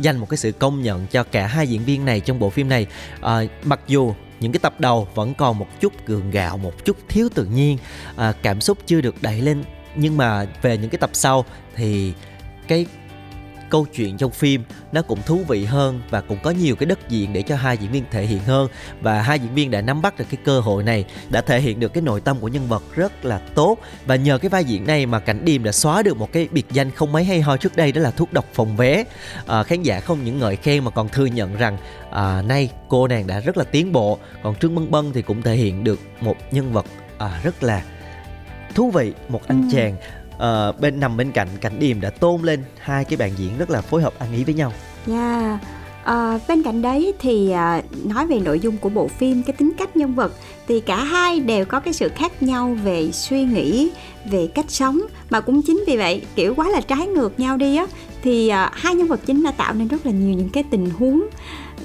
[0.00, 2.68] dành một cái sự công nhận cho cả hai diễn viên này trong bộ phim
[2.68, 2.86] này.
[3.20, 6.96] À, mặc dù những cái tập đầu vẫn còn một chút gượng gạo một chút
[7.08, 7.78] thiếu tự nhiên
[8.16, 11.44] à, cảm xúc chưa được đẩy lên nhưng mà về những cái tập sau
[11.76, 12.12] thì
[12.68, 12.86] cái
[13.72, 17.08] câu chuyện trong phim nó cũng thú vị hơn và cũng có nhiều cái đất
[17.08, 18.68] diện để cho hai diễn viên thể hiện hơn.
[19.00, 21.80] Và hai diễn viên đã nắm bắt được cái cơ hội này đã thể hiện
[21.80, 23.78] được cái nội tâm của nhân vật rất là tốt.
[24.06, 26.66] Và nhờ cái vai diễn này mà cảnh điềm đã xóa được một cái biệt
[26.70, 29.04] danh không mấy hay ho trước đây đó là thuốc độc phòng vé.
[29.46, 31.78] À, khán giả không những ngợi khen mà còn thừa nhận rằng
[32.10, 34.18] à, nay cô nàng đã rất là tiến bộ.
[34.42, 36.86] Còn trương bân bân thì cũng thể hiện được một nhân vật
[37.18, 37.82] à, rất là
[38.74, 39.76] thú vị một anh ừ.
[39.76, 39.96] chàng
[40.36, 43.70] uh, bên nằm bên cạnh cảnh điềm đã tôn lên hai cái bạn diễn rất
[43.70, 44.72] là phối hợp ăn ý với nhau.
[45.06, 45.60] Yeah.
[46.04, 49.72] À, bên cạnh đấy thì à, nói về nội dung của bộ phim cái tính
[49.78, 50.32] cách nhân vật
[50.68, 53.90] thì cả hai đều có cái sự khác nhau về suy nghĩ
[54.30, 57.76] về cách sống mà cũng chính vì vậy kiểu quá là trái ngược nhau đi
[57.76, 57.86] á
[58.22, 60.90] thì à, hai nhân vật chính đã tạo nên rất là nhiều những cái tình
[60.90, 61.26] huống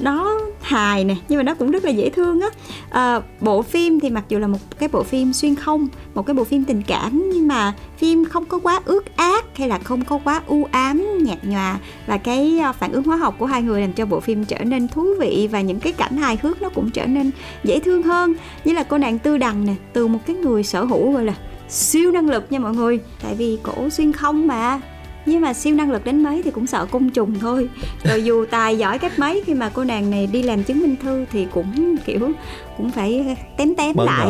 [0.01, 2.47] nó hài nè nhưng mà nó cũng rất là dễ thương á.
[2.89, 6.33] À, bộ phim thì mặc dù là một cái bộ phim xuyên không một cái
[6.33, 10.05] bộ phim tình cảm nhưng mà phim không có quá ướt ác hay là không
[10.05, 13.61] có quá u ám nhạt nhòa và cái ờ, phản ứng hóa học của hai
[13.61, 16.61] người làm cho bộ phim trở nên thú vị và những cái cảnh hài hước
[16.61, 17.31] nó cũng trở nên
[17.63, 18.33] dễ thương hơn.
[18.65, 21.33] Như là cô nàng tư đằng nè từ một cái người sở hữu gọi là
[21.69, 22.99] siêu năng lực nha mọi người.
[23.23, 24.81] Tại vì cổ xuyên không mà
[25.27, 27.69] nhưng mà siêu năng lực đến mấy thì cũng sợ côn trùng thôi.
[28.03, 30.95] Rồi dù tài giỏi cách mấy khi mà cô nàng này đi làm chứng minh
[31.01, 32.31] thư thì cũng, kiểu
[32.77, 34.27] cũng phải tém tém Bận lại.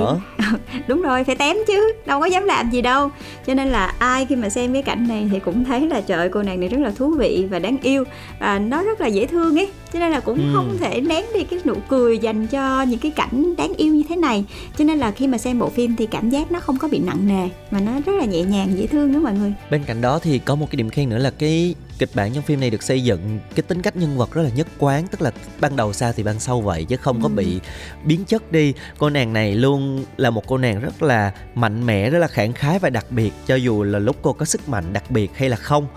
[0.87, 3.09] đúng rồi phải tém chứ đâu có dám làm gì đâu.
[3.47, 6.29] Cho nên là ai khi mà xem cái cảnh này thì cũng thấy là trời
[6.29, 8.03] cô nàng này rất là thú vị và đáng yêu
[8.39, 9.69] và nó rất là dễ thương ấy.
[9.93, 10.53] Cho nên là cũng ừ.
[10.55, 14.03] không thể nén đi cái nụ cười dành cho những cái cảnh đáng yêu như
[14.09, 14.45] thế này.
[14.77, 16.99] Cho nên là khi mà xem bộ phim thì cảm giác nó không có bị
[16.99, 19.53] nặng nề mà nó rất là nhẹ nhàng dễ thương đó mọi người.
[19.71, 22.43] Bên cạnh đó thì có một cái điểm khen nữa là cái kịch bản trong
[22.43, 25.21] phim này được xây dựng cái tính cách nhân vật rất là nhất quán tức
[25.21, 27.23] là ban đầu sao thì ban sau vậy chứ không ừ.
[27.23, 27.59] có bị
[28.05, 32.09] biến chất đi cô nàng này luôn là một cô nàng rất là mạnh mẽ
[32.09, 34.93] rất là khẳng khái và đặc biệt cho dù là lúc cô có sức mạnh
[34.93, 35.87] đặc biệt hay là không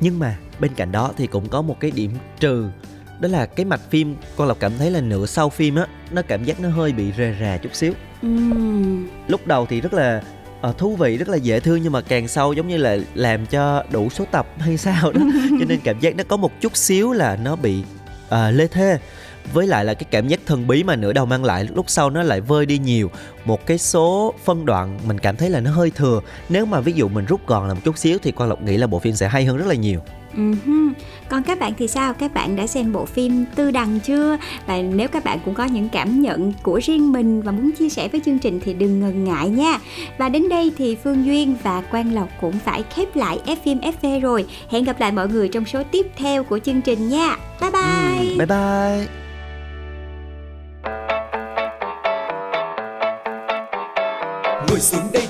[0.00, 2.68] nhưng mà bên cạnh đó thì cũng có một cái điểm trừ
[3.20, 6.22] đó là cái mạch phim con lộc cảm thấy là nửa sau phim á nó
[6.22, 7.92] cảm giác nó hơi bị rề rà chút xíu
[8.22, 8.28] ừ.
[9.28, 10.22] lúc đầu thì rất là
[10.68, 13.46] uh, thú vị rất là dễ thương nhưng mà càng sâu giống như là làm
[13.46, 15.20] cho đủ số tập hay sao đó.
[15.60, 17.82] Cho nên cảm giác nó có một chút xíu là nó bị
[18.26, 18.98] uh, lê thê.
[19.52, 22.10] Với lại là cái cảm giác thần bí mà nửa đầu mang lại lúc sau
[22.10, 23.10] nó lại vơi đi nhiều.
[23.44, 26.20] Một cái số phân đoạn mình cảm thấy là nó hơi thừa.
[26.48, 28.76] Nếu mà ví dụ mình rút gọn là một chút xíu thì quan lộc nghĩ
[28.76, 30.00] là bộ phim sẽ hay hơn rất là nhiều
[30.36, 30.92] Uh-huh.
[31.28, 32.14] Còn các bạn thì sao?
[32.14, 34.36] Các bạn đã xem bộ phim Tư Đằng chưa?
[34.66, 37.88] Và nếu các bạn cũng có những cảm nhận của riêng mình và muốn chia
[37.88, 39.78] sẻ với chương trình thì đừng ngần ngại nha.
[40.18, 43.78] Và đến đây thì Phương Duyên và Quang Lộc cũng phải khép lại F phim
[43.78, 44.46] FV rồi.
[44.70, 47.36] Hẹn gặp lại mọi người trong số tiếp theo của chương trình nha.
[47.60, 48.28] Bye bye.
[48.30, 49.06] Ừ, bye bye.
[54.70, 55.29] ngồi xuống đây